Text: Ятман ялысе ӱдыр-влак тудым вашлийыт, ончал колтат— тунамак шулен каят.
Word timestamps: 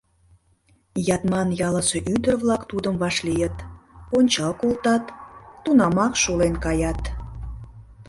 Ятман 1.15 1.49
ялысе 1.67 1.99
ӱдыр-влак 2.13 2.61
тудым 2.71 2.95
вашлийыт, 3.01 3.55
ончал 4.17 4.51
колтат— 4.61 5.03
тунамак 5.63 6.13
шулен 6.21 6.55
каят. 6.65 7.01